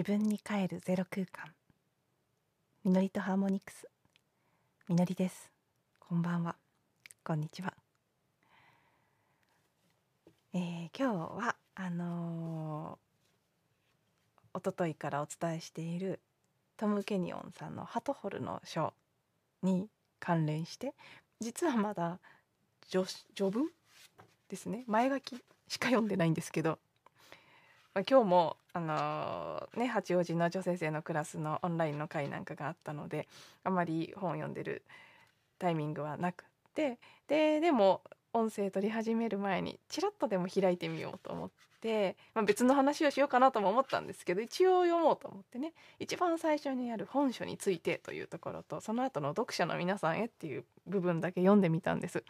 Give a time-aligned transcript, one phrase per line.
[0.00, 1.52] 自分に帰るゼロ空間。
[2.84, 3.86] みのりとハーモニクス。
[4.88, 5.52] みのりです。
[5.98, 6.56] こんばんは。
[7.22, 7.74] こんにちは。
[10.54, 16.20] えー、今日はあのー、一昨日からお伝えしている
[16.78, 18.94] トム・ケニオンさんの「ハトホルの書」
[19.62, 20.94] に関連して
[21.40, 22.20] 実はまだ
[22.88, 23.68] 序序文
[24.48, 24.82] ですね。
[24.86, 26.78] 前書きしか読んでないんですけど、
[27.94, 33.26] まあ、今日もあのー、ね八王子の女性生のクラスのオンラインの会なんかがあったので
[33.64, 34.84] あまり本を読んでる
[35.58, 52.22] タイミングはなくてででも音声取り始める前にちらっとでも開いてみようと思って、まあ、別の話をしようかなとも思ったんですけど一応読もうと思ってね一番最初にある本書についてというところとその後の読者の皆さんへっていう部分だけ読んでみたんです。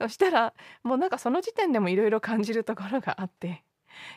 [0.00, 3.62] そしたらもうなんかその時点でもいろいろ感じるところがあって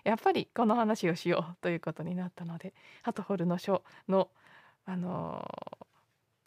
[0.03, 4.29] やっぱりこの話をしようということになったのでハトホルの書の、
[4.85, 5.85] あのー、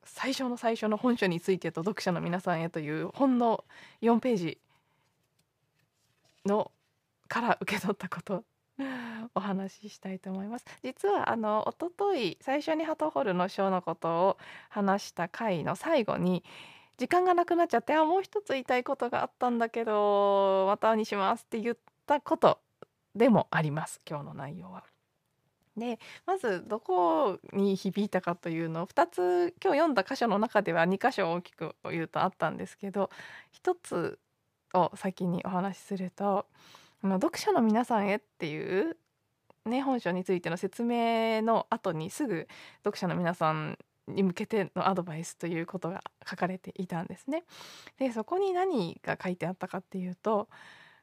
[0.04, 3.64] 最初の最初の本書についてと読者の皆さんへという本の
[4.02, 4.58] 4ページ
[6.46, 6.70] の
[7.28, 8.44] から受け取ったこと
[9.34, 16.42] お話ししたいと思います実はあの一昨日最初にハトホルの章のことを話した回の最後に
[16.96, 22.58] 時間がなくなっちゃってあもう一つ言いたいことがあったんだけどまたにしますって言ったこと
[23.14, 24.84] でもあります今日の内容は。
[25.76, 33.08] でまずどこに響いたかというのを2つ今日読んだ箇所の中では2箇所大きく言うとあったんですけど
[33.64, 34.18] 1つ
[34.74, 36.46] を先にお話しすると
[37.02, 38.96] あの読者の皆さんへっていう
[39.64, 42.46] ね本書についての説明の後にすぐ
[42.78, 47.44] 読者の皆さんに向けてのアドバイスということが書かれていたんですね。
[47.98, 50.48] でそこに何が書いてあったかっていうと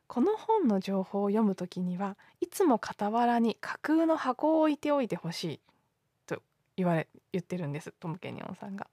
[0.08, 5.60] この本の情報を読む時にはいつも傍らに架空の箱を置いておいてほしい
[6.26, 6.42] と
[6.78, 8.88] 言われ言ってるんですトム・ケニオンさんが。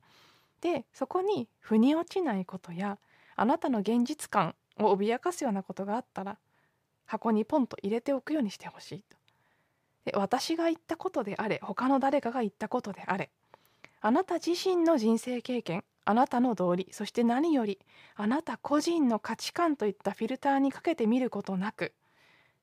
[0.60, 2.98] でそこに腑に落ちないことや
[3.36, 6.38] あなたの現実感を脅かすようなことがあったら
[7.04, 9.16] 箱にポンと入れておくようにしてほしいと。
[10.06, 13.30] で私が言ったことであれ他の誰かが言ったことであれ
[14.00, 17.78] あなた自身の人生経験あなたの道理そして何より
[18.14, 21.92] あなた個人の価値観といったフィルターにかけてみることなく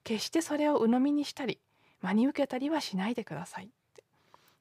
[0.03, 1.59] 決してそれを鵜呑みにしたり
[2.01, 3.69] 真に受けたりはしないでください。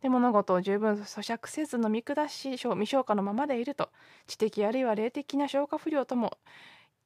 [0.02, 3.90] で物事を十分咀嚼せず飲み下し未消化のままでいると
[4.26, 6.38] 知的あるいは霊的な消化不良とも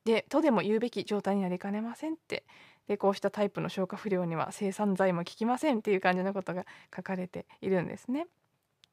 [0.05, 2.45] でとでも言うべき状態になりかねませんって
[2.87, 8.27] でこうしたタイプの消化不良には生産剤も効きませんっていう感じのことが書かれているんですね。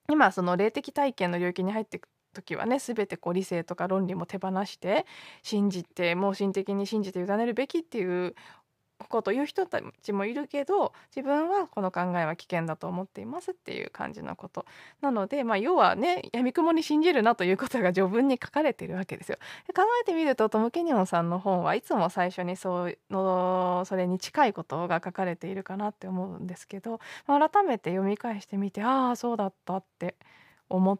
[0.09, 5.05] 今その霊的体験の領域に入って時はね全てこう理性とか論理も手放して
[5.43, 8.35] 信じて盲信的に信じて委ねるべきっていう
[9.09, 14.65] こと言う人たちもいるけど自分はこの考えは危険だと思っていますっていう感じのこと
[15.01, 19.37] なので、まあ、要はねやみくもに信じるなということが序文に書かれているわけですよ。
[19.67, 30.15] で考えてみるとトム・ケニオンさんの本はいつも最初にそうのそれに近いことが書かれているかなって思うんですけど、まあ、改めて読み返してみてああそうだったって
[30.69, 30.99] 思っ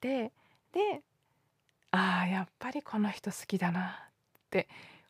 [0.00, 0.32] て
[0.76, 1.02] で
[1.90, 3.92] ああやっぱりこの人好きだなっ
[4.50, 4.68] て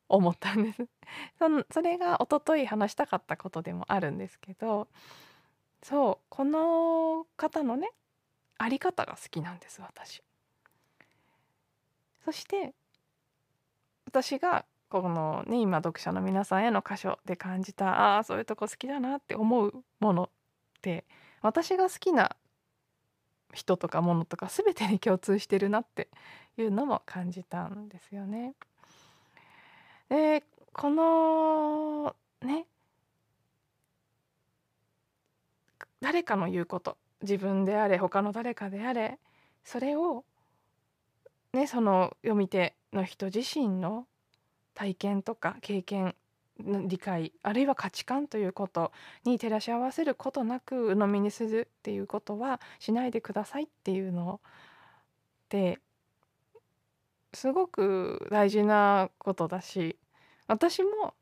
[0.09, 0.87] 思ったんです
[1.41, 4.87] そのそれが一昨日話したかったことでもあるんですけど
[5.83, 7.91] そうこの方のね
[8.59, 10.23] あり方が好きなんです私。
[12.25, 12.73] そして
[14.07, 21.05] 私がこのね今読者の皆さんへの箇所で感じたああそういうとこ好きだなって思うものって
[21.43, 22.37] 私が好きな
[23.57, 26.09] 人とかものとか全てに共通してるなって
[26.57, 28.55] いうのも感じたんですよね。
[30.09, 32.67] でこのね
[36.01, 39.19] 誰かの言うこと自分であれ他の誰かであれ
[39.65, 40.25] それを
[41.53, 44.07] ねその読み手の人自身の
[44.75, 46.15] 体験とか経験
[46.59, 48.93] 理解あるいは価値観ということ
[49.25, 54.41] に照らし合わせることなく鵜呑みにするっていうことはしないでくださいっていうの
[55.51, 55.79] で
[57.33, 59.97] すごく大事なことだし
[60.47, 61.15] 私も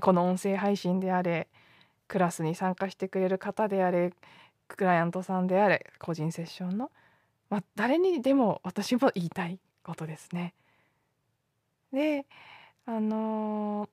[0.00, 1.48] この音声配信であれ
[2.06, 4.12] クラスに参加してくれる方であれ
[4.68, 6.90] クライアントさんであれ個人セッションの、
[7.50, 10.54] まあ、誰にでも私も言いたいことですね。
[11.92, 12.26] で
[12.86, 13.88] あのー、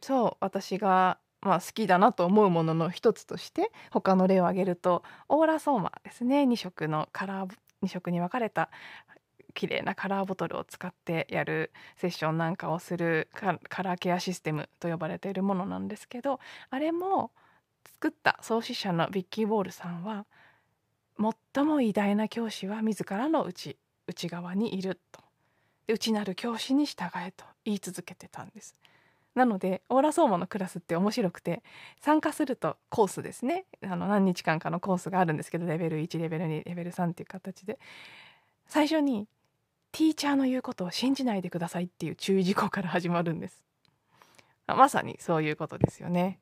[0.00, 6.42] そう私が、まあ、好きだなと思うものの一つとして他の例を挙げるとオーラソーマですね。
[6.42, 8.70] 2色のカラー2色に分かれた
[9.54, 17.32] 綺麗なカラーボトルを使ってやるセッションなんかをするカラーケアシステムと呼ばれているものなんですけどあれも
[17.94, 20.26] 作った創始者のビッキー・ウォールさんは
[21.54, 23.76] 最も偉大な教師は自らの内
[24.06, 25.22] 内側にいると。
[25.86, 28.74] で内なる教師に従えと言い続けてたんです。
[29.34, 31.62] なのでオーラソーマのクラスって面白くて
[32.00, 33.66] 参加するとコースですね。
[33.82, 37.78] あの何日間かのコースがあるんですけどレベル1レベル2レベル3っていう形で。
[38.66, 39.26] 最初に
[39.92, 43.64] ティーチャーの言うことを信じないでくださいっていう注意事項から始まるんです。
[44.66, 46.38] まさにそういうことですよね。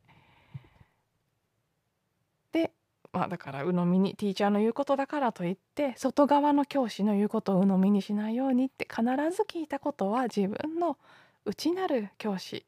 [2.52, 2.72] で
[3.12, 9.02] まあだから鵜呑みにティーチャーの言うことだからといって外側の教師の言うことを鵜呑みにしないようにって必
[9.34, 10.98] ず聞いたことは自分の
[11.46, 12.66] 内なる教師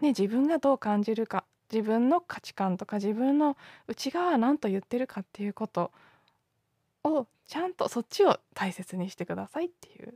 [0.00, 3.56] ね、自分がどう感じるか自分の価値観とか自分の
[3.88, 5.90] 内側は何と言ってるかっていうこと
[7.04, 10.14] をちゃんとそっちを大切にしてくださいっていう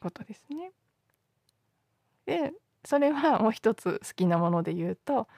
[0.00, 0.72] ことですね。
[2.26, 2.52] で
[2.84, 5.28] それはもう一つ好きなもので言うと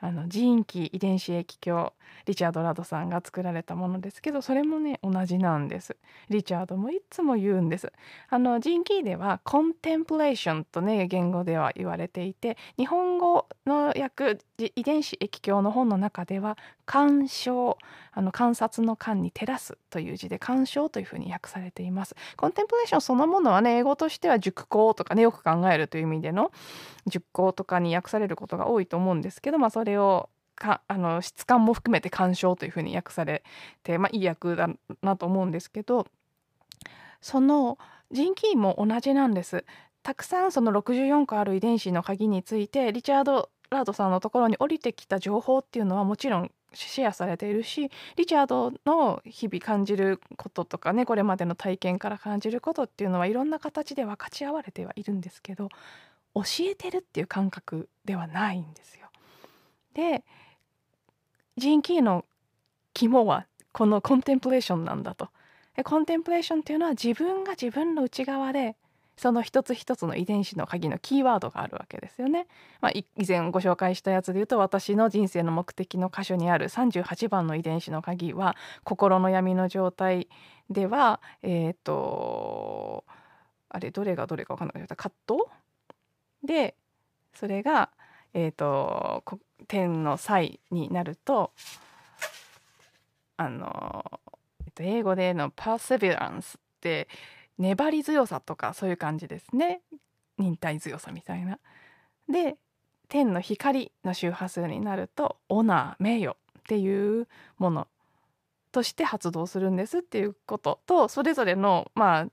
[0.00, 1.90] あのジーンキー遺伝子液鏡
[2.26, 5.96] リチャード・ラドさんが作られたものですけどそれもね同じなんです。
[6.28, 7.92] リチャードもいつも言うんです。
[8.28, 14.38] あのジーンキーではコンテンプレーションとね言語では言われていて日本語の訳
[14.74, 16.56] 遺伝子液鏡の本の中では
[16.86, 17.78] 鑑賞
[18.12, 26.52] あの観察の観に照らすという字で鑑賞というふうに訳されていますコンテンプレーションそのものはね英語としては熟考とかねよく考えるという意味での
[27.06, 33.42] 熟考とかに訳されることが多いと思うんですけどまあそれをかあの質感も含めて鑑賞というふうに訳され
[33.82, 34.68] て、まあ、いい訳だ
[35.02, 36.06] なと思うんですけど
[37.20, 37.78] その
[38.12, 39.64] ジンキーも同じなんです。
[40.02, 55.68] たくさんその64個ある遺伝子の鍵についてリチャード・ラードさんのところに降りてきた情報っていうのはもちろんシェアされているしリチャードの日々感じることとかねこれまでの体験から感じることっていうのはいろんな形で分かち合われてはいるんですけど
[56.34, 59.08] 教えてるっていう感覚ではないんですよ。
[59.94, 60.24] で
[61.56, 62.24] ジーン・キーの
[62.92, 65.28] 肝はこのコンテンプレーションなんだと。
[65.84, 68.76] コンテンプレーションっていうのは自分が自分の内側で
[69.16, 72.46] その一つ一つの遺伝子の鍵のキーワードがあるわけですよね。
[72.80, 80.28] まあ、以前ご紹介したやつで言うと私の人生の目的の箇所にある38番の遺伝子の鍵は心の闇の状態
[80.70, 83.04] ではえっ、ー、と
[83.68, 85.44] あれどれがどれか分かんなかった葛藤？
[86.44, 86.74] で
[87.34, 87.90] それが
[88.32, 89.22] え、ー、と
[89.68, 91.52] 天の際になると
[93.36, 94.04] あの、
[94.66, 97.08] えっと、英語での「パーセビランス」って
[97.58, 99.80] 粘り強さとかそういう感じですね
[100.38, 101.58] 忍耐強さみたいな。
[102.28, 102.56] で
[103.08, 107.28] 天の光の周波数になるとオナー名誉っていう
[107.58, 107.88] もの
[108.72, 112.26] として発動するんですっていうこととそれぞれのまあ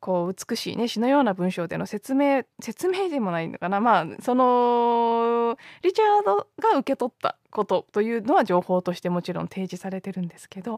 [0.00, 10.76] こう美しいね詩のような文章での説明説明でもないのかなまあそのリチャードが受け取ったことというのは情報としてもちろん提示されてるんですけど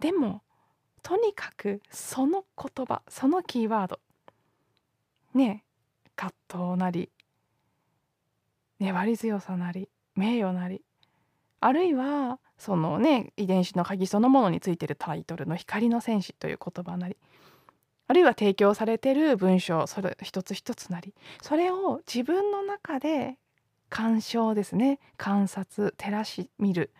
[0.00, 0.42] でも
[1.02, 4.00] とにかくその言葉そのキーワード。
[5.34, 5.64] ね
[6.14, 7.10] 葛藤なり
[8.78, 10.82] 粘り強さなり名誉なり
[11.60, 17.16] あるいはそのね遺伝子の鍵そのものについてるタイトルの「光の戦士」という言葉なり
[18.08, 23.38] あるいは提供されてる文章それ一つ一つなりそれを自分の中で
[23.92, 25.00] 鑑賞ですね。
[25.18, 26.90] 観察照らし見る。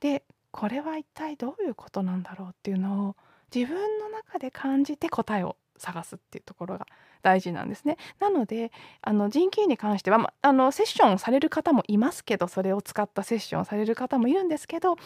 [0.00, 0.24] で
[0.56, 3.16] これは一体どういうことなんだろうっていうのを
[3.54, 6.86] 自分の中で感じて答えを探すっていうところが
[7.22, 7.98] 大事なんですね。
[8.20, 8.72] なので
[9.02, 14.96] あの人気に関しては、ま、あのセッションをされる方もいますけどそれを使ったセッションをされる方もいるんですけど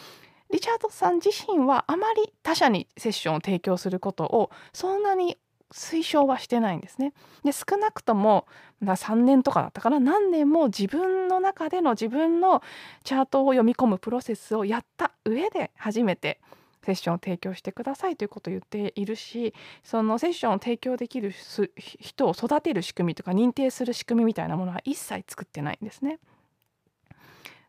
[0.53, 5.37] リチャードさん自身はあまり他者にセッションを提供することをそんなに
[5.73, 7.13] 推奨はしてないんですね。
[7.45, 8.47] で少なくとも
[8.83, 12.63] 3年とかだったから何年も自分の中での自分の
[13.05, 16.41] チャートを読み込むプロセスをやった上で初めて
[16.85, 21.33] セッションを提供してくださいということを言っているしそのセッションを提供できる
[21.77, 26.19] 人を育てる仕組みとか認定する仕組みみたいなものは一切作ってないんですね。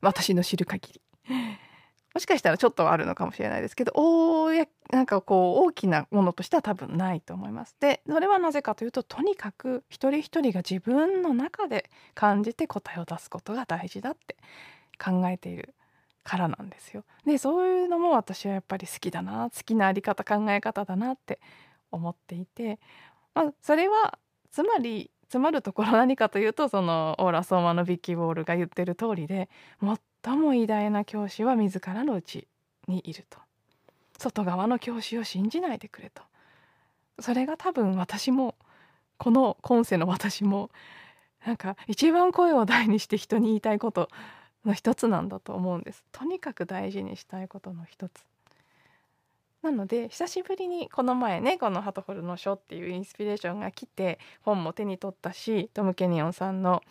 [0.01, 1.01] 私の知る限り。
[2.13, 7.75] もしかしたらちょっとあるのかもしれないですけどおやなんかこう大きなものとしては多分ないと思います。
[7.79, 14.35] でそれはなぜかというととにかく一人一人が自分の中で感じて答えを出すことが大事だって
[15.03, 15.73] 考えている
[16.23, 17.03] からなんですよ。
[17.25, 21.39] でそういうのも私はやっぱり好きだな好きなあり方考え方だなって
[21.91, 22.79] 思っていて、
[23.33, 24.19] まあ、それは
[24.51, 29.49] つまりつまるところ何かというとそのオーラ・ソーマのビッキー・ボールが言ってる通りで
[29.79, 32.47] もっ最も偉大な教師は自らの内
[32.87, 33.39] にいると。
[34.17, 36.23] 外側の教師を信じないでくれと。
[37.19, 38.55] それが多分私も
[39.17, 40.69] この今世の私も
[41.45, 44.09] なんか一番声を大にして人に言いたいこと
[44.65, 46.03] の一つなんだと思うんです。
[46.11, 48.25] とにかく大事にしたいことの一つ。
[49.61, 56.81] なので久しぶりにこの前ねこの「ハトホルの書」っていうインスピレーションが来て本も手に取ったしトム・ケニオンさんの、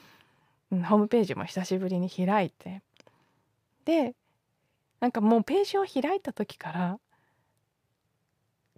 [0.71, 2.83] ホームページも久しぶりに開いて
[3.91, 4.15] で
[5.01, 6.99] なんかもうページを開いた時から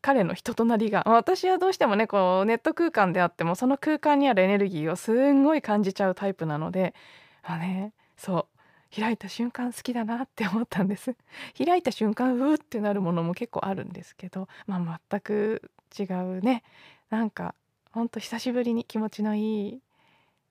[0.00, 6.94] 彼の人となりが私はどうしてもねこうネット空間であってもその空間にあるエネルギーをすんごい感じちゃうタイプなので
[7.42, 8.48] あねそ
[8.94, 11.16] う開いた瞬間好きだなって思ったんです。
[11.56, 16.62] 開いた瞬間うーってなるものも結構あるんですけど、まあ、全く違うね
[17.10, 17.54] なんか
[17.92, 19.80] ほんと久しぶりに気持ちのいい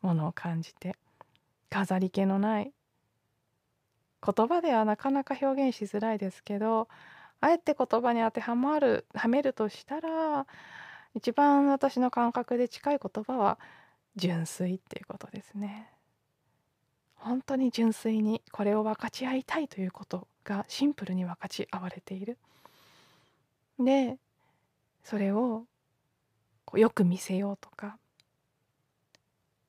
[0.01, 0.96] ものを感じて
[1.70, 2.74] 飾り気のない
[4.23, 6.87] 言葉ではなかなか表現しづらいですけど
[7.39, 10.45] あえて言葉に当てはまるはめるとしたら
[11.15, 13.59] 一番私の感覚で近い言葉は
[14.15, 15.89] 純粋っていうことですね。
[17.15, 22.37] 本当に純粋にこれを分かち合いたいということがシンプルに分かち合われている。
[23.79, 24.17] で
[25.03, 25.65] それを
[26.65, 27.97] こうよく見せようとか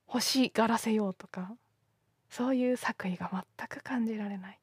[0.07, 1.55] 欲しがらせようとか
[2.33, 4.59] そういう作為が全く感じられない。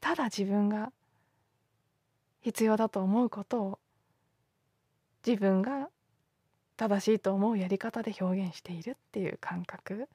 [0.00, 0.92] ただ自分が
[2.42, 3.78] 必要だと思うことを
[5.26, 5.88] 自分が
[6.76, 10.08] 正しいと思うやり方で表現しているっていう感覚。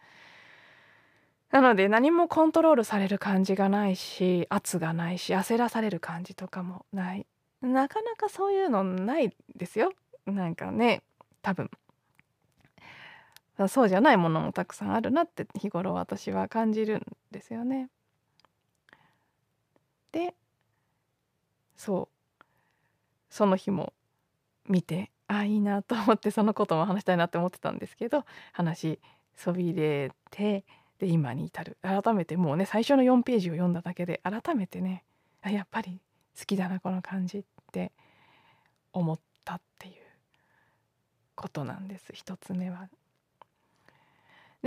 [1.51, 7.25] なので何もコントロールされる感じがないし圧がないし焦らされる感じとかもない。
[7.61, 9.91] なかなかそういうのないですよ。
[10.25, 11.03] なんかね
[11.41, 11.69] 多分。
[13.67, 17.89] そうじゃないものもたくさんあるなって日頃私は感じるんですよね。
[20.11, 20.35] で
[21.75, 22.43] そう
[23.29, 23.93] その日も
[24.67, 28.99] 見てあいいなと思ってそのことも話したいなって思ってたんですけど話
[29.35, 30.63] そびれて
[30.99, 35.03] で今に至る改めてもうね最初の4ページを読んだだけで改めてね
[35.41, 36.01] あやっぱり
[36.37, 37.91] 好きだなこの感じって
[38.93, 39.93] 思ったっていう
[41.35, 42.89] ことなんです1つ目は。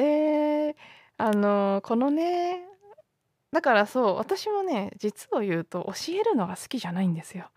[0.01, 0.77] で
[1.19, 2.61] あのこのね
[3.53, 7.51] だからそう私もね実を言うと教えるのが好きじゃないんですよ。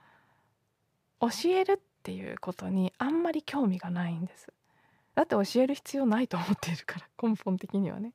[1.22, 4.48] 教えるっていうことにあんまり興味がないんです。
[5.16, 8.12] だって教える必要ないと思っているから 根本的にはね。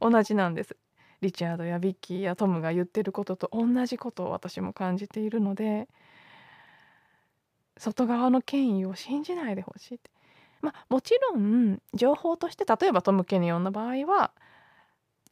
[0.00, 0.76] 同じなんです
[1.20, 5.88] リチャードやビッキーやトムが言ってることと同じことを私も感じているので
[7.78, 10.10] 外側の権威を信じないでほしいって
[10.62, 14.32] まあもちろん情報として例えばトム・ケニオンの場合は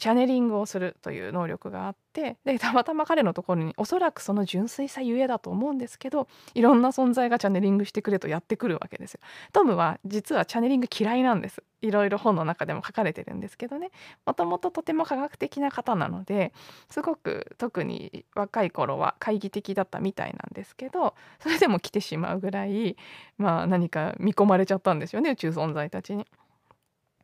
[0.01, 9.21] チャネリングをするという能力があってでたまたま彼のところにおそらくその純粋さゆえだと思うんですけどいろんな存在がチャネリングしてくれとやってくるわけですよ。
[9.53, 11.63] トムは実はチャネリング嫌いなんです。
[11.83, 13.91] いろいろ本の中でも書かれてるんですけどね
[14.27, 16.53] もともととても科学的な方なので
[16.91, 22.97] すごく特に若い頃は懐疑的だったみたいなんですけどそれでも来てしまうぐらい
[23.39, 26.27] まあ何か見込まれちゃったんですよね宇宙存在たちに。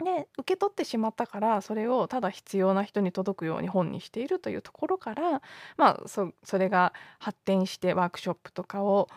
[0.05, 5.43] で受け取ってしまったからそれをただ必要な人に届くように本にしているというところから
[5.77, 9.09] まあそそれが発展してワークショップとかを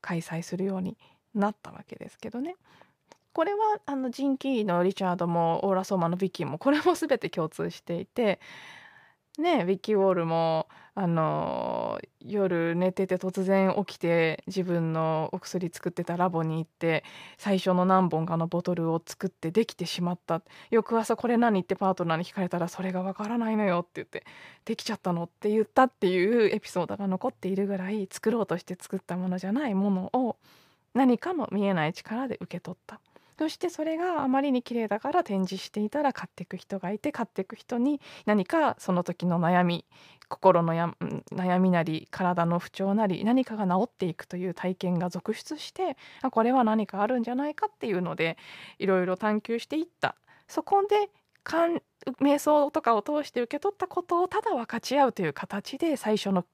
[0.00, 0.96] 開催するように
[1.34, 2.56] なったわけですけどね。
[3.32, 8.38] これはあのジン・キーのリチャードもオーラ・ソーマのビッキーもこれも全て共通していて
[9.38, 17.02] ねウィッキー・ウォールもあの夜寝てて突然起きて自分のお薬作ってたラボに行って
[17.36, 24.24] 最初の何本かのボトルを作ってできてしまった翌朝これ何ってパートナーに聞かれたらそれがわからないのよって言って
[24.64, 30.36] できちゃったのって言ったっていうエピソードが残っているぐらい作ろうとして作ったものじゃないものを
[30.94, 33.00] 何かの見えない力で受け取った。
[33.38, 39.84] そしてそれがあまりに綺麗だから展示していたら買っていく人がいて買っていく人に何かその時の悩み
[40.28, 40.94] 心のや
[41.32, 48.38] 悩みなり体の不調なり何かが治っていくという体験が続出してあこれは何かあるんじゃないかっていうので
[48.78, 50.16] いろいろ探求していった。
[50.46, 51.10] そこで
[52.20, 56.44] 瞑想とかを通して受け取ったことをただ分かち合うという形で最初の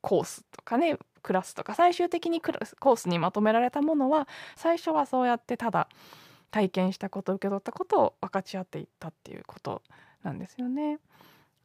[0.00, 5.88] コースとかねクラスとか最終的にクラスコースにまとめられたものは最初はそうやってただ
[6.50, 9.82] 体験したこと受け取ったことを分かち合っていったっていうこと
[10.22, 10.98] なんですよね。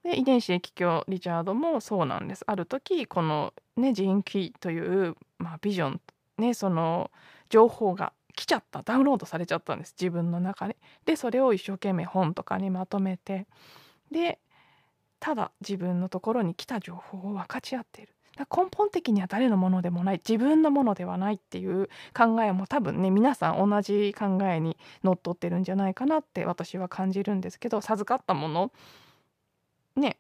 [0.04, 2.44] で遺伝子液鏡リチャードもそうなんです。
[2.48, 6.02] ある時このねジーン・キーという、まあ、ビジョン
[6.38, 7.12] ねその
[7.50, 10.78] 情報が来ちゃったダウンロードされちゃったんです自分の中で。
[11.06, 13.48] でそれを一生懸命本とかにまとめて
[14.12, 14.40] で
[15.20, 18.14] ただ自分のところに来た情報を分かち合っている
[18.46, 28.72] 根本的には誰のものでもない自分のものではないっていう考えも多分ね皆さん同じ考えにのっとってるんじゃないかなって私は感じるんですけど授かったもの
[29.96, 30.18] ね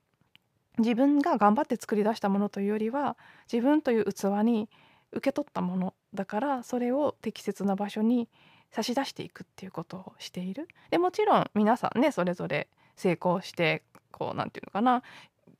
[0.77, 3.17] 自分が頑張って作り出したものというよりは
[3.51, 4.69] 自分という器に
[5.11, 8.29] 受け取ったものだからそれを適切な場所に
[8.71, 10.67] 差し出していくっていうことをしている。
[10.89, 15.03] でもちろん皆さんねそれぞれ成功してこう何て言うのかな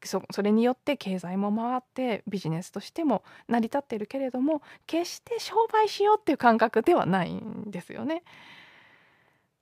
[0.03, 8.23] それによって経済も回ってビジネスとしても成り立っているけれども決して商売しようっていう感覚ではないんですよね。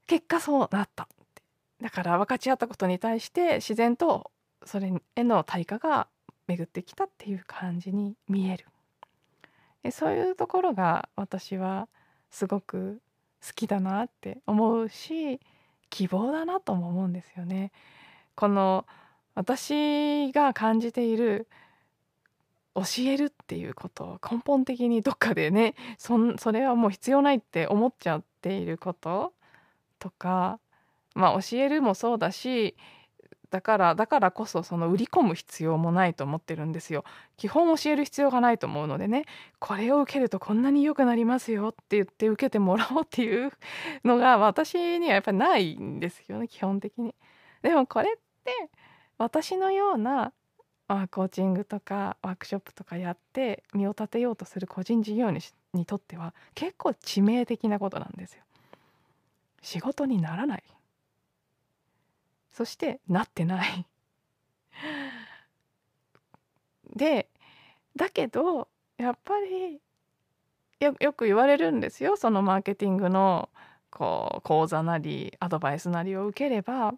[0.07, 1.07] 結果そうなった
[1.81, 4.31] だから分かち合ったことに対して自然と
[4.65, 6.07] それへの対価が
[6.47, 8.65] 巡ってきたっていう感じに見える
[9.91, 11.87] そういうところが私は
[12.29, 13.01] すごく
[13.45, 15.39] 好きだなって思うし
[15.89, 17.71] 希望だなとも思うんですよね。
[18.35, 18.85] この
[19.35, 21.47] 私が感じている
[22.75, 29.33] 教えるっていうこと根本的にどっかでねそそれはもう必要ないって思っちゃっていること
[29.99, 30.59] とか
[31.15, 32.75] まあ教えるもそうだし
[33.49, 37.05] だからだからこそその売り込む必要もないと思ってるんですよ。
[37.37, 39.23] 基本教える必要がないと思うのでね
[39.59, 43.53] これを受けるとこんなに良くなりますよって言って受けてもらおうっていう
[44.03, 47.15] のが私にはやっぱりないんですよね基本的に。
[47.61, 48.69] でもこれって
[49.17, 50.33] 私のような
[50.87, 58.43] あ、コーチングとかワークショップとかやって身を立てようとする個人事業主にとっては結構致命的なことなんですよ。
[59.61, 60.63] 仕事にならない。
[62.51, 63.85] そしてなってない。
[66.95, 67.27] で
[67.95, 68.67] だけど
[68.97, 69.81] やっぱり
[70.79, 72.15] よよく言われるんですよ。
[72.15, 73.49] そのマーケティングの
[73.89, 76.93] こう講座なりアドバイスなりを受ければ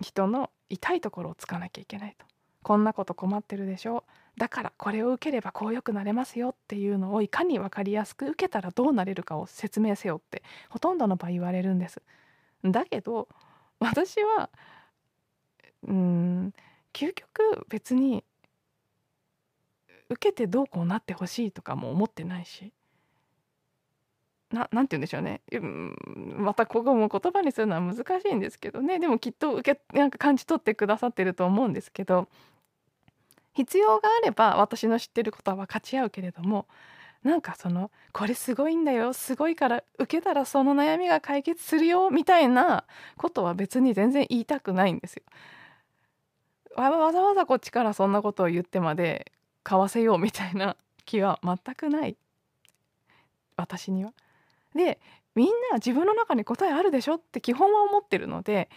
[0.00, 2.26] 人の痛いところをつかなきゃいけないと。
[2.62, 4.04] こんなこと困ってるでしょ。
[4.36, 10.42] だからこれを受ければこうよくなれますよっていうのをいかに分かりやすく受けたらどうなれるかを説明せよって。
[10.68, 12.02] ほとんどの場合言われるんです。
[12.64, 13.28] だけど
[13.78, 14.50] 私は
[15.86, 16.52] うん
[16.92, 18.24] 究極別に
[20.08, 22.72] 受けてどうこうなってほしいとかも思ってないし。
[24.52, 25.96] ななんて言うんでしょうね、うん、
[26.38, 32.28] またここも言葉にするのは難しいんですけどねでもきっと受けなんか感じ取ってくださってると思うんですけど
[33.54, 36.66] 必要があれば私の知ってることは分かち合うけれども
[37.24, 42.84] なんかそのこれすごいんだよすごいから受けたらその悩みが解決するよみたいな
[43.16, 45.22] ことは別に全然言いたくないんですよ。
[46.76, 49.32] わざわざこっちからそんなことを言ってまで
[49.62, 52.16] 買わせようみたいな気は全くない
[53.56, 54.12] 私には。
[54.76, 55.00] で
[55.34, 58.68] みんな自分の中に答えあるでしょって基本は思ってるので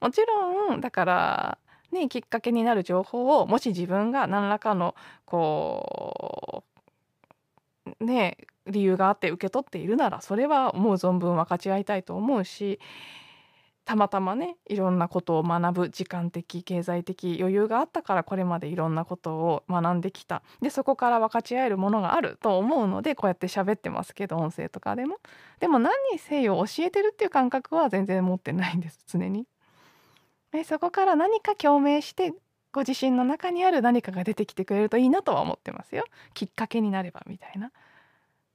[0.00, 1.58] もちろんだから
[1.92, 6.64] ねきっかけになる情報をもし自分が何らかのこ
[8.00, 12.80] うね理由があって受け取っているならそれは思う存分分かち合いたいと思うし
[13.84, 25.18] たまたまねいろんなことを学ぶ時間的経済的余裕があったからこれまでいろんなことを学んできたでそこから分かち合えるものがあると思うのでこうやって喋ってますけど音声とかでも
[25.60, 29.46] でも何にせよ教えてるっていう感覚は全然持ってないんです常に。
[30.52, 32.32] でそこから何か共鳴して
[32.72, 37.70] ご自身の中にある何かが出てきてくれるといいなとは思ってますよきっかけになればみたいな。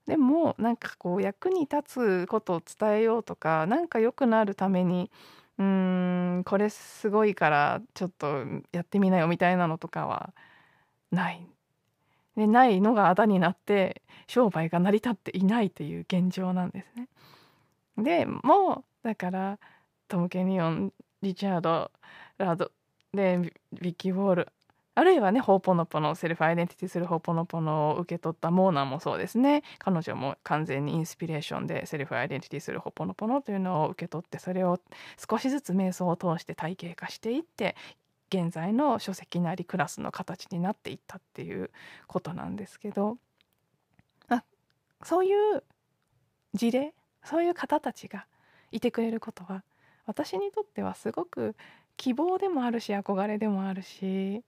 [0.10, 5.12] でもなんかこう役に立つことを伝えようとか何か良くなるために
[5.60, 10.34] うーんこれすごいからちょっとやってみなよみたいなのとかは
[11.12, 11.45] ない。
[12.36, 17.08] でないのがあだになって商売が成り立っていないという現状なんですね。
[17.98, 19.60] でもだから
[20.08, 21.91] トム・ケニオンリチャード・
[22.39, 22.72] ラド
[23.13, 24.48] でビッキー・ウォール
[25.00, 29.64] あるいはねホーポノポノ Self Identity through ホーポノポノを受け取ったモーナーもそうですね。
[29.78, 34.78] 彼女も完全にインスピレーションで Self Identity through ホーポノポノというのを受け取ってそれを
[35.30, 37.78] 少しずつ瞑想を通して体系化していって
[38.30, 41.72] 現在の書籍なりクラスの形になっていったっていう
[42.08, 43.18] ことなんですけど。
[44.28, 44.44] あ
[45.04, 45.64] そういう
[46.54, 48.26] 事例そういう方たちが
[48.74, 49.64] いてくれることは
[50.06, 51.56] 私にとってはすごく
[51.96, 54.44] 希望でもあるし憧れでもあるし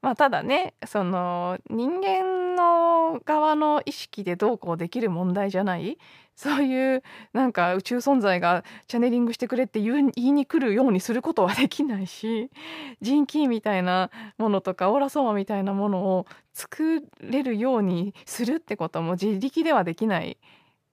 [0.00, 5.98] まあただねその人間の側の意識でどうこうできる問題じゃない
[6.38, 12.48] そういうなんか宇宙存在がチャネリングしてくれって言いに来るようにすることはできないし
[13.02, 20.38] 人気みたいなものとかオーラソーマみたいなものを作れるようにするってことも自力ではできない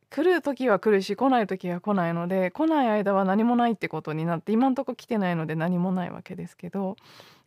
[0.10, 6.96] 来る時は来るし来ない時は来ないので来ない間は何もないってことになって今んとこ来てないので何もないわけですけど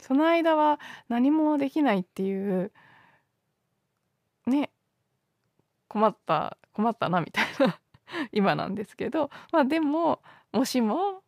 [0.00, 2.72] その間は何もできないっていう
[4.46, 4.70] ね
[5.88, 7.78] 困った困ったなみたいな
[8.32, 10.20] 今なんですけどまあでも
[10.52, 11.22] もしも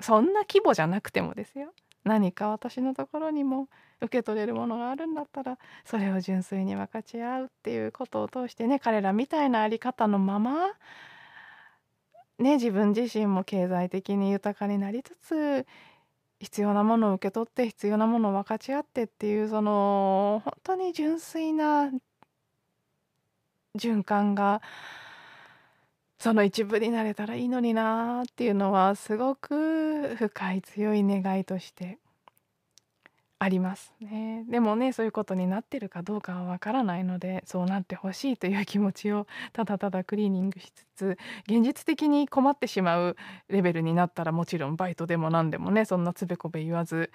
[0.00, 1.72] そんな規模じゃなくてもですよ。
[2.04, 3.68] 何か私のところにも
[4.00, 10.68] 受け取れるものがあるんだったらそれを純粋に分かち合うっていうことを通してね彼らみたいな在り方のまま
[12.38, 15.66] ね自分自身も経済的に豊かになりつつ
[16.40, 21.90] 必要なものを受け取って必要なものを分かち合ってっていうその本当に純粋な
[23.76, 24.62] 循環が
[26.18, 31.98] その一部になれたらいいのになっていうのはすごく深い強い願いとして
[33.40, 34.44] ありますね。
[34.48, 43.16] でもねそういうことになってるかどうかはわからないのでそうなってほしいという気持ちをただただクリーニングしつつ現実的に困ってしまう
[43.48, 47.12] レベルになったらもちろんバイトでも何でもねそんなつべこべ言わず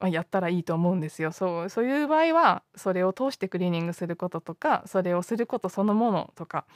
[0.00, 1.30] まあやったらいいと思うんですよ。
[1.32, 6.66] そうそういう場合はそれを通してクリーニングすることとかそれをすることそのものとか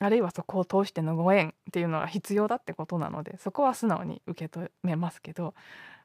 [0.00, 5.54] あるいはそこを通してのご縁っていうのが必要だってことなのでそこは素直に受け止めますけど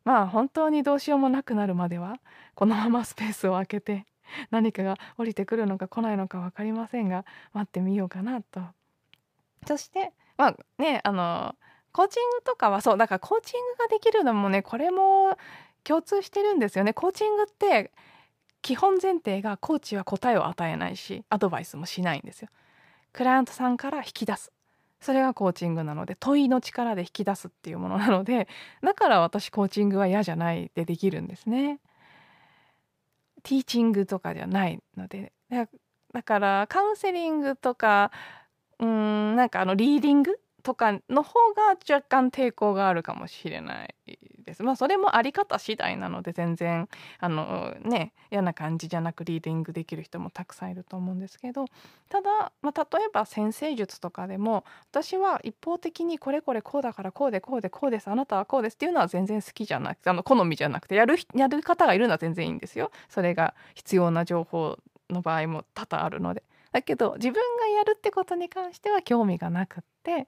[0.03, 2.19] まあ本当にどうしようもなくなるまでは
[2.55, 4.05] このままスペースを空けて
[4.51, 8.61] 何かが降りてくるのか来ないのか分かりませんが待ってみようかなと。
[9.67, 11.55] そしてまあねあの
[11.91, 15.37] コーチングとかはそうだからコーチングができるのもねこれも
[15.83, 16.93] 共通してるんですよね。
[16.93, 17.91] コーチングって
[18.61, 22.49] 基本前提がコーチは答えを与えないしアドバイスもしないんですよ。
[23.13, 24.51] クライアントさんから引き出す
[25.01, 28.47] それがコーチングなので問いの力で引き出すっていうものなので
[28.83, 31.79] だから私コーチングは嫌じゃないでできるんですね。
[33.43, 35.31] ティーチングとかじゃないので
[36.13, 38.11] だからカウンセリングとか
[38.79, 40.37] うんなんかあのリーディング
[40.69, 43.95] とかの方が若干抵抗があるかもしれない
[44.45, 44.61] です。
[44.61, 51.65] まあそれもあり方次第なので全然あのね嫌な感じじゃなくリーディングできる人もたくさんいると思うんですけど
[52.07, 62.91] ただ、まあ、例えば先生術とかでも私は一方的にこれこれこうだからこうでこうでこうですあなたはこうですっていうのは全然好きじゃなくてあの好みじゃなくてやるやる方がいるのは全然いいんですよ。
[63.09, 64.77] それが必要な情報
[65.09, 66.43] の場合も多々あるので。
[66.71, 70.27] だけど自分がやるってことに関しては興味がなくって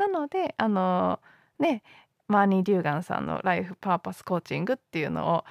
[0.00, 1.20] なのであの
[1.58, 1.82] ね
[2.26, 5.44] マーニー・デューガンさんのライフパーパスコーチングっていうのを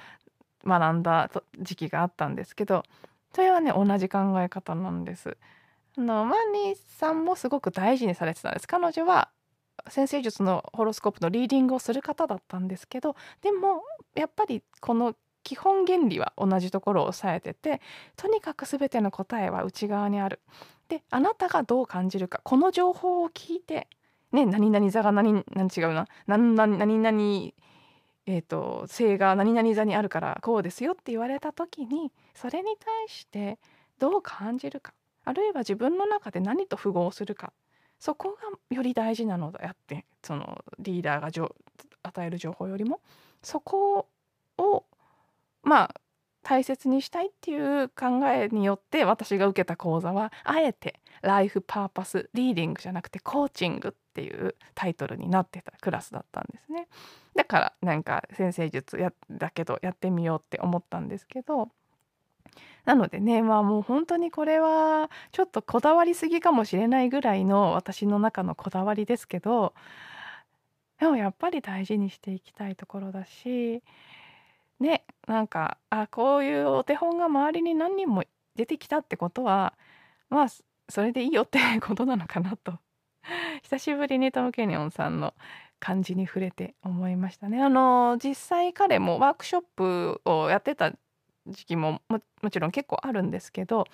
[0.66, 2.82] 学んだ時期があったんですけど
[3.32, 5.36] それはね同じ考え方なんです。
[5.96, 8.66] あのマーニーさんもすごく大事にされてたんです。
[8.66, 9.30] 彼女は
[9.88, 13.82] 先生術のホロスコープのリーディングをする方だったんですけどでも
[14.14, 17.80] やっぱりこの基本原理は同じところを押さえてて
[18.16, 20.40] とにかく全ての答えは内側にある。
[20.88, 23.88] であなたがどう感じるかこの情報を聞いて
[24.32, 26.06] ね何々座が何何違うな。
[26.26, 27.54] 何々何
[28.26, 33.58] えーと、性が何々座にあるからこうですよって言われた時にそれに対して
[33.98, 34.92] どう感じるか。
[35.24, 37.52] あるいは自分の中で何と符合するか。
[37.98, 38.36] そこ
[38.70, 41.48] がより大事なのだやってそのリーダーが
[42.02, 43.00] 与える情報よりも。
[43.42, 44.06] そこ
[44.58, 44.84] を
[45.62, 45.94] まあ
[46.42, 56.88] 大切にしたいっていう考えによって私が受けた講座はあえてライフパーパスリーディングじゃなくてコーチングっていうタイトルになってたクラスだったんですね。
[57.34, 61.68] だからなんか先生術やだけどやってみようって思ったんですけど。
[62.84, 69.74] なのでねまあもう本当にこれはちょっとこだわりすぎかもしれないぐらいの私の中のこだわりですけど。
[70.98, 73.82] でもやっぱり大事にしていきたいところだし。
[74.80, 78.24] ねなんかあこういうお手本が周りに何人も
[78.56, 79.74] 出てきたってことは
[80.30, 80.46] まあ
[80.88, 82.78] それでいいよってことなのかなと
[83.62, 85.34] 久しぶりにトム・ケニオンさんの
[85.78, 87.62] 感じに触れて思いましたね。
[87.62, 90.92] あの実際彼もワークショップをやってた
[91.46, 93.86] 時期ももちろん結構あるんですけど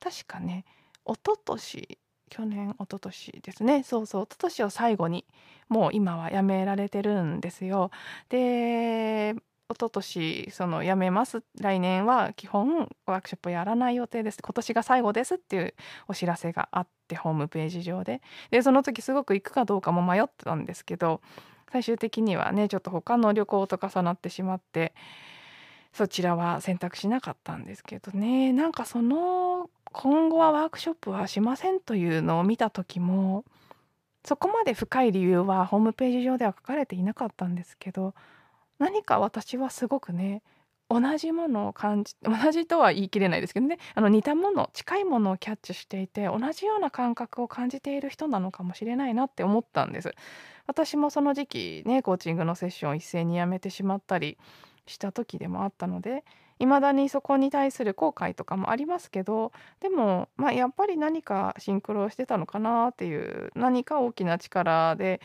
[0.00, 0.64] 確かね
[1.06, 5.24] 一昨年去年一昨年ですねそうそう一昨年を最後に
[5.68, 7.90] もう今は辞められてるんですよ。
[8.28, 9.34] で
[9.70, 11.42] 一昨年その辞めます。
[11.60, 14.38] 来年は基本ワークショップやらない予定です。
[14.42, 15.74] 今年が最後ですっていう
[16.08, 18.22] お知らせがあってホームページ上で。
[18.50, 21.20] でその時すごく行くかどうかも迷ってたんですけど
[21.70, 24.94] 最終的にはねちょっと他の旅行と重なってしまって
[25.92, 28.54] そちらは選択しなかったんですけどね。
[28.54, 33.44] なんかその今後はワークショップはしませんというのを見た時も
[34.24, 38.14] そこまで深い理由はホームページ上では書かれていなかったんですけど
[38.78, 40.42] 何か私はすごくね
[40.90, 50.12] 同じものを感じ 同じとは言い切れないですけどねあの似たもの近いものをキャッチしていて同じような感覚を感じている人なのかもしれないなって思ったんです。
[50.66, 54.38] 私もその時期ねコーチングのセッションを一斉にやめてしまったり
[54.86, 56.24] した時でもあったので
[56.58, 65.20] 未だにそこに対する後悔とかもありますけどでも、まあ、やっぱり何かシンクロしてたのかなっていう何か大きな力で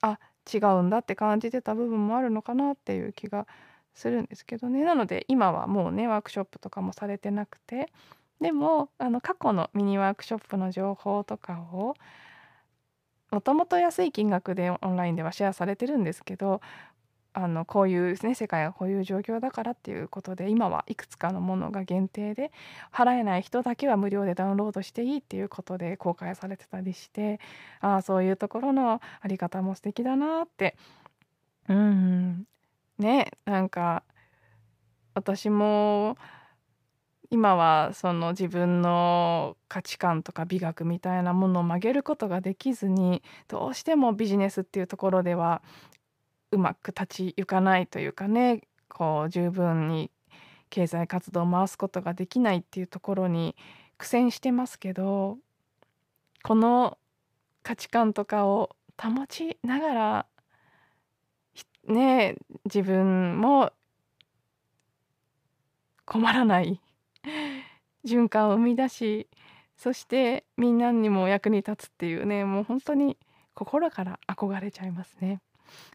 [0.00, 0.18] あ
[0.52, 3.46] 違うんだって感じてた部分もあるのかなっていう気が
[3.94, 4.84] するんですけどね。
[4.84, 7.92] なので今はもうねワークショップとかもされてなくて。
[8.40, 11.94] でもあの過去のミニワークショップの情報とかを
[13.30, 16.60] もともと安い金額でオンラインではシェアされてるんですけど
[17.34, 22.52] あのこういうね世界がこういう状況だからっていうことで今はいくつかのものが限定で
[22.92, 27.40] 払えない人だけは無料でダウンロードしていいっていうことで公開されてたりして
[27.80, 30.76] ああそういうところのあり方も素敵だなって。
[31.68, 32.46] うん。
[32.98, 34.02] ねなんか
[35.14, 36.16] 私も
[37.30, 45.62] 今はその自分の価値観とか美学みたいなものを曲げることができずにどうしてもビジネスっていうところでは
[46.52, 50.10] うまく立ち行かないというかねこう十分に
[50.70, 53.56] 経済活動を回すことができないっていうところに
[53.98, 55.38] 苦戦してますけど
[56.42, 56.98] この
[57.62, 60.26] 価値観とかを保ちながら
[61.88, 63.72] ね自分も
[66.04, 66.80] 困らない
[68.04, 69.28] 循環を生み出し
[69.76, 73.16] そしてみんなにも役に立つっていうねもう本当に
[73.54, 75.40] 心から憧れちゃいますね。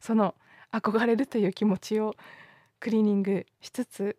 [0.01, 0.35] その
[0.71, 2.15] 憧れるという気持ちを
[2.79, 4.17] クリーニングしつつ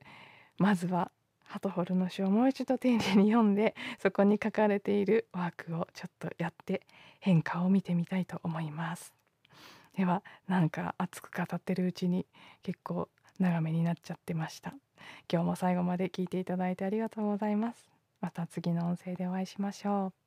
[0.59, 1.11] まずは
[1.45, 6.83] ハトホルの詩をもう一度丁寧に読んでそこに書かれているワークをちょっとやって
[7.21, 9.15] 変化を見てみたいと思います。
[9.97, 12.27] ではなんか熱く語ってるうちに
[12.63, 13.09] 結構
[13.39, 14.75] 長めになっちゃってました。
[15.33, 17.89] 今日も最後まで聞いていただいてありがとうございます。
[18.21, 20.18] また次の音声でお会いしましょう。